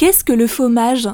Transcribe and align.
Qu'est-ce 0.00 0.24
que 0.24 0.32
le 0.32 0.46
fromage? 0.46 1.10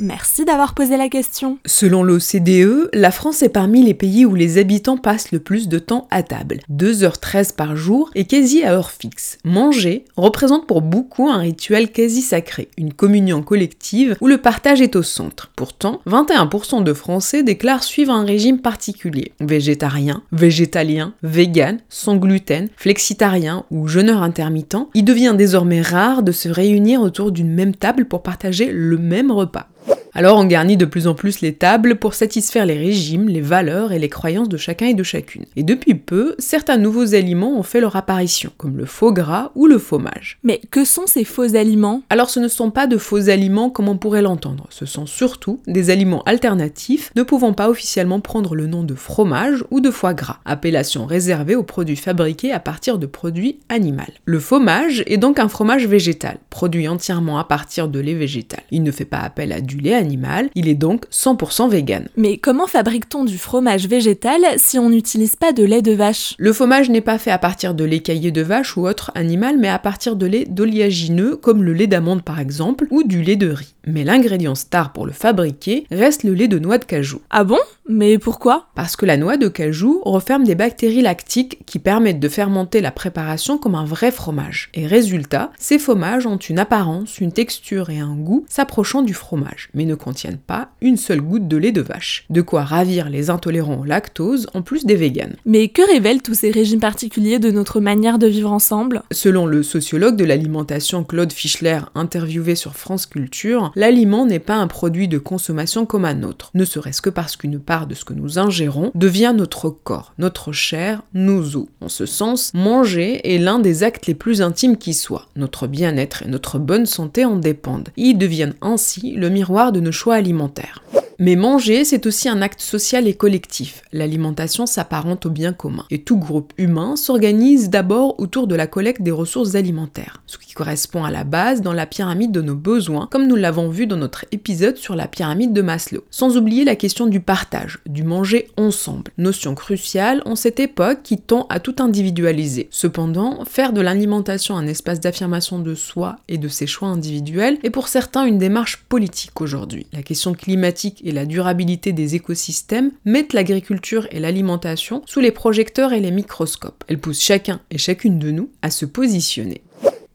Merci 0.00 0.44
d'avoir 0.44 0.74
posé 0.74 0.96
la 0.96 1.08
question. 1.08 1.58
Selon 1.66 2.04
l'OCDE, 2.04 2.88
la 2.92 3.10
France 3.10 3.42
est 3.42 3.48
parmi 3.48 3.82
les 3.82 3.94
pays 3.94 4.24
où 4.24 4.36
les 4.36 4.56
habitants 4.56 4.96
passent 4.96 5.32
le 5.32 5.40
plus 5.40 5.66
de 5.66 5.80
temps 5.80 6.06
à 6.12 6.22
table, 6.22 6.60
2h13 6.72 7.52
par 7.56 7.74
jour 7.74 8.08
et 8.14 8.24
quasi 8.24 8.62
à 8.62 8.74
heure 8.74 8.92
fixe. 8.92 9.38
Manger 9.42 10.04
représente 10.16 10.68
pour 10.68 10.82
beaucoup 10.82 11.28
un 11.28 11.38
rituel 11.38 11.90
quasi 11.90 12.22
sacré, 12.22 12.68
une 12.78 12.92
communion 12.92 13.42
collective 13.42 14.16
où 14.20 14.28
le 14.28 14.38
partage 14.38 14.80
est 14.80 14.94
au 14.94 15.02
centre. 15.02 15.50
Pourtant, 15.56 16.00
21% 16.06 16.84
de 16.84 16.92
Français 16.92 17.42
déclarent 17.42 17.82
suivre 17.82 18.12
un 18.12 18.24
régime 18.24 18.60
particulier, 18.60 19.32
végétarien, 19.40 20.22
végétalien, 20.30 21.12
vegan, 21.24 21.78
sans 21.88 22.14
gluten, 22.14 22.68
flexitarien 22.76 23.64
ou 23.72 23.88
jeûneur 23.88 24.22
intermittent. 24.22 24.86
Il 24.94 25.04
devient 25.04 25.34
désormais 25.36 25.82
rare 25.82 26.22
de 26.22 26.30
se 26.30 26.48
réunir 26.48 27.00
autour 27.00 27.32
d'une 27.32 27.52
même 27.52 27.74
table 27.74 28.04
pour 28.04 28.22
partager 28.22 28.70
le 28.70 28.96
même 28.96 29.32
repas. 29.32 29.66
Alors 30.14 30.38
on 30.38 30.44
garnit 30.44 30.76
de 30.76 30.84
plus 30.84 31.06
en 31.06 31.14
plus 31.14 31.40
les 31.40 31.54
tables 31.54 31.96
pour 31.96 32.14
satisfaire 32.14 32.66
les 32.66 32.78
régimes, 32.78 33.28
les 33.28 33.40
valeurs 33.40 33.92
et 33.92 33.98
les 33.98 34.08
croyances 34.08 34.48
de 34.48 34.56
chacun 34.56 34.86
et 34.86 34.94
de 34.94 35.02
chacune. 35.02 35.44
Et 35.56 35.62
depuis 35.62 35.94
peu, 35.94 36.34
certains 36.38 36.76
nouveaux 36.76 37.14
aliments 37.14 37.58
ont 37.58 37.62
fait 37.62 37.80
leur 37.80 37.96
apparition, 37.96 38.50
comme 38.56 38.76
le 38.76 38.86
faux 38.86 39.12
gras 39.12 39.52
ou 39.54 39.66
le 39.66 39.78
fromage. 39.78 40.38
Mais 40.42 40.60
que 40.70 40.84
sont 40.84 41.06
ces 41.06 41.24
faux 41.24 41.56
aliments? 41.56 42.02
Alors 42.10 42.30
ce 42.30 42.40
ne 42.40 42.48
sont 42.48 42.70
pas 42.70 42.86
de 42.86 42.96
faux 42.96 43.28
aliments 43.28 43.70
comme 43.70 43.88
on 43.88 43.98
pourrait 43.98 44.22
l'entendre, 44.22 44.66
ce 44.70 44.86
sont 44.86 45.06
surtout 45.06 45.60
des 45.66 45.90
aliments 45.90 46.22
alternatifs 46.24 47.10
ne 47.16 47.22
pouvant 47.22 47.52
pas 47.52 47.68
officiellement 47.68 48.20
prendre 48.20 48.54
le 48.54 48.66
nom 48.66 48.82
de 48.82 48.94
fromage 48.94 49.64
ou 49.70 49.80
de 49.80 49.90
foie 49.90 50.14
gras, 50.14 50.38
appellation 50.44 51.06
réservée 51.06 51.54
aux 51.54 51.62
produits 51.62 51.96
fabriqués 51.96 52.52
à 52.52 52.60
partir 52.60 52.98
de 52.98 53.06
produits 53.06 53.60
animaux. 53.68 53.88
Le 54.24 54.38
fromage 54.38 55.02
est 55.06 55.16
donc 55.16 55.38
un 55.38 55.48
fromage 55.48 55.86
végétal, 55.86 56.38
produit 56.50 56.88
entièrement 56.88 57.38
à 57.38 57.44
partir 57.44 57.88
de 57.88 57.98
lait 57.98 58.14
végétal. 58.14 58.60
Il 58.70 58.82
ne 58.82 58.90
fait 58.90 59.04
pas 59.04 59.18
appel 59.18 59.52
à 59.52 59.60
du 59.60 59.78
lait 59.78 59.94
animal, 59.94 60.07
il 60.54 60.68
est 60.68 60.74
donc 60.74 61.04
100% 61.10 61.68
vegan. 61.68 62.08
Mais 62.16 62.38
comment 62.38 62.66
fabrique-t-on 62.66 63.24
du 63.24 63.38
fromage 63.38 63.86
végétal 63.86 64.40
si 64.56 64.78
on 64.78 64.90
n'utilise 64.90 65.36
pas 65.36 65.52
de 65.52 65.64
lait 65.64 65.82
de 65.82 65.92
vache? 65.92 66.34
Le 66.38 66.52
fromage 66.52 66.90
n'est 66.90 67.00
pas 67.00 67.18
fait 67.18 67.30
à 67.30 67.38
partir 67.38 67.74
de 67.74 67.84
lait 67.84 68.00
caillé 68.00 68.30
de 68.30 68.42
vache 68.42 68.76
ou 68.76 68.86
autre 68.86 69.10
animal, 69.14 69.58
mais 69.58 69.68
à 69.68 69.78
partir 69.78 70.16
de 70.16 70.26
lait 70.26 70.44
d'oléagineux, 70.44 71.36
comme 71.36 71.62
le 71.62 71.72
lait 71.72 71.86
d'amande 71.86 72.22
par 72.22 72.40
exemple, 72.40 72.86
ou 72.90 73.02
du 73.02 73.22
lait 73.22 73.36
de 73.36 73.50
riz. 73.50 73.74
Mais 73.86 74.04
l'ingrédient 74.04 74.54
star 74.54 74.92
pour 74.92 75.06
le 75.06 75.12
fabriquer 75.12 75.86
reste 75.90 76.22
le 76.22 76.34
lait 76.34 76.48
de 76.48 76.58
noix 76.58 76.78
de 76.78 76.84
cajou. 76.84 77.20
Ah 77.30 77.44
bon? 77.44 77.58
Mais 77.88 78.18
pourquoi? 78.18 78.66
Parce 78.74 78.96
que 78.96 79.06
la 79.06 79.16
noix 79.16 79.38
de 79.38 79.48
cajou 79.48 80.02
referme 80.04 80.44
des 80.44 80.54
bactéries 80.54 81.00
lactiques 81.00 81.64
qui 81.64 81.78
permettent 81.78 82.20
de 82.20 82.28
fermenter 82.28 82.82
la 82.82 82.90
préparation 82.90 83.56
comme 83.56 83.74
un 83.74 83.86
vrai 83.86 84.10
fromage. 84.10 84.68
Et 84.74 84.86
résultat, 84.86 85.52
ces 85.58 85.78
fromages 85.78 86.26
ont 86.26 86.36
une 86.36 86.58
apparence, 86.58 87.18
une 87.18 87.32
texture 87.32 87.88
et 87.88 87.98
un 87.98 88.14
goût 88.14 88.44
s'approchant 88.48 89.00
du 89.00 89.14
fromage, 89.14 89.70
mais 89.72 89.86
ne 89.88 89.96
contiennent 89.96 90.38
pas 90.38 90.70
une 90.80 90.96
seule 90.96 91.20
goutte 91.20 91.48
de 91.48 91.56
lait 91.56 91.72
de 91.72 91.80
vache. 91.80 92.24
De 92.30 92.42
quoi 92.42 92.62
ravir 92.62 93.08
les 93.08 93.30
intolérants 93.30 93.80
au 93.80 93.84
lactose 93.84 94.46
en 94.54 94.62
plus 94.62 94.86
des 94.86 94.94
véganes. 94.94 95.36
Mais 95.44 95.68
que 95.68 95.82
révèlent 95.90 96.22
tous 96.22 96.34
ces 96.34 96.50
régimes 96.50 96.80
particuliers 96.80 97.40
de 97.40 97.50
notre 97.50 97.80
manière 97.80 98.18
de 98.18 98.26
vivre 98.26 98.52
ensemble? 98.52 99.02
Selon 99.10 99.46
le 99.46 99.62
sociologue 99.62 100.16
de 100.16 100.24
l'alimentation 100.24 101.02
Claude 101.02 101.32
Fischler 101.32 101.80
interviewé 101.94 102.54
sur 102.54 102.76
France 102.76 103.06
Culture, 103.06 103.72
l'aliment 103.74 104.26
n'est 104.26 104.38
pas 104.38 104.56
un 104.56 104.68
produit 104.68 105.08
de 105.08 105.18
consommation 105.18 105.86
comme 105.86 106.04
un 106.04 106.22
autre, 106.22 106.50
ne 106.54 106.64
serait-ce 106.64 107.02
que 107.02 107.10
parce 107.10 107.36
qu'une 107.36 107.58
part 107.58 107.86
de 107.86 107.94
ce 107.94 108.04
que 108.04 108.14
nous 108.14 108.38
ingérons 108.38 108.92
devient 108.94 109.34
notre 109.36 109.70
corps, 109.70 110.14
notre 110.18 110.52
chair, 110.52 111.02
nos 111.14 111.56
os. 111.56 111.66
En 111.80 111.88
ce 111.88 112.06
sens, 112.06 112.52
manger 112.54 113.34
est 113.34 113.38
l'un 113.38 113.58
des 113.58 113.82
actes 113.82 114.06
les 114.06 114.14
plus 114.14 114.42
intimes 114.42 114.76
qui 114.76 114.94
soient. 114.94 115.28
Notre 115.36 115.66
bien-être 115.66 116.22
et 116.22 116.28
notre 116.28 116.58
bonne 116.58 116.86
santé 116.86 117.24
en 117.24 117.36
dépendent. 117.36 117.88
Ils 117.96 118.18
deviennent 118.18 118.54
ainsi 118.60 119.12
le 119.12 119.30
miroir 119.30 119.72
nos 119.80 119.92
choix 119.92 120.16
alimentaires. 120.16 120.80
Mais 121.20 121.34
manger, 121.34 121.84
c'est 121.84 122.06
aussi 122.06 122.28
un 122.28 122.42
acte 122.42 122.60
social 122.60 123.08
et 123.08 123.14
collectif. 123.14 123.82
L'alimentation 123.92 124.66
s'apparente 124.66 125.26
au 125.26 125.30
bien 125.30 125.52
commun. 125.52 125.84
Et 125.90 126.02
tout 126.02 126.16
groupe 126.16 126.52
humain 126.58 126.94
s'organise 126.94 127.70
d'abord 127.70 128.20
autour 128.20 128.46
de 128.46 128.54
la 128.54 128.68
collecte 128.68 129.02
des 129.02 129.10
ressources 129.10 129.56
alimentaires, 129.56 130.22
ce 130.26 130.38
qui 130.38 130.54
correspond 130.54 131.02
à 131.02 131.10
la 131.10 131.24
base 131.24 131.60
dans 131.60 131.72
la 131.72 131.86
pyramide 131.86 132.30
de 132.30 132.40
nos 132.40 132.54
besoins, 132.54 133.08
comme 133.10 133.26
nous 133.26 133.34
l'avons 133.34 133.68
vu 133.68 133.88
dans 133.88 133.96
notre 133.96 134.26
épisode 134.30 134.76
sur 134.76 134.94
la 134.94 135.08
pyramide 135.08 135.52
de 135.52 135.60
Maslow. 135.60 136.04
Sans 136.08 136.36
oublier 136.36 136.64
la 136.64 136.76
question 136.76 137.08
du 137.08 137.18
partage, 137.18 137.80
du 137.86 138.04
manger 138.04 138.46
ensemble, 138.56 139.10
notion 139.18 139.56
cruciale 139.56 140.22
en 140.24 140.36
cette 140.36 140.60
époque 140.60 141.00
qui 141.02 141.18
tend 141.18 141.48
à 141.50 141.58
tout 141.58 141.74
individualiser. 141.80 142.68
Cependant, 142.70 143.44
faire 143.44 143.72
de 143.72 143.80
l'alimentation 143.80 144.56
un 144.56 144.68
espace 144.68 145.00
d'affirmation 145.00 145.58
de 145.58 145.74
soi 145.74 146.14
et 146.28 146.38
de 146.38 146.46
ses 146.46 146.68
choix 146.68 146.90
individuels 146.90 147.58
est 147.64 147.70
pour 147.70 147.88
certains 147.88 148.24
une 148.24 148.38
démarche 148.38 148.84
politique 148.88 149.40
aujourd'hui. 149.40 149.88
La 149.92 150.04
question 150.04 150.32
climatique 150.32 151.02
et 151.08 151.12
la 151.12 151.24
durabilité 151.24 151.92
des 151.92 152.14
écosystèmes 152.14 152.92
mettent 153.06 153.32
l'agriculture 153.32 154.06
et 154.10 154.20
l'alimentation 154.20 155.02
sous 155.06 155.20
les 155.20 155.32
projecteurs 155.32 155.94
et 155.94 156.00
les 156.00 156.10
microscopes. 156.10 156.84
Elles 156.86 157.00
poussent 157.00 157.22
chacun 157.22 157.60
et 157.70 157.78
chacune 157.78 158.18
de 158.18 158.30
nous 158.30 158.50
à 158.60 158.70
se 158.70 158.84
positionner. 158.84 159.62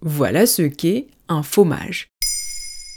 Voilà 0.02 0.46
ce 0.46 0.62
qu'est 0.62 1.08
un 1.30 1.42
fromage. 1.42 2.10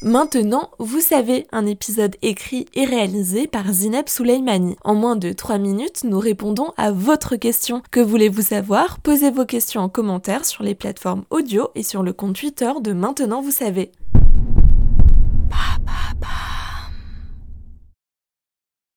Maintenant, 0.03 0.71
vous 0.79 1.01
savez, 1.01 1.47
un 1.53 1.65
épisode 1.65 2.17
écrit 2.21 2.67
et 2.75 2.85
réalisé 2.85 3.47
par 3.47 3.73
Zineb 3.73 4.09
Souleimani. 4.09 4.77
En 4.85 4.95
moins 4.95 5.17
de 5.17 5.33
3 5.33 5.57
minutes, 5.57 6.05
nous 6.05 6.19
répondons 6.19 6.75
à 6.77 6.93
votre 6.93 7.37
question. 7.37 7.83
Que 7.91 8.01
voulez-vous 8.01 8.43
savoir? 8.43 9.01
Posez 9.01 9.31
vos 9.31 9.47
questions 9.47 9.81
en 9.81 9.89
commentaire 9.89 10.45
sur 10.45 10.63
les 10.63 10.75
plateformes 10.75 11.25
audio 11.31 11.71
et 11.75 11.83
sur 11.83 12.03
le 12.03 12.13
compte 12.13 12.37
Twitter 12.37 12.71
de 12.83 12.93
Maintenant, 12.93 13.41
vous 13.41 13.51
savez. 13.51 13.91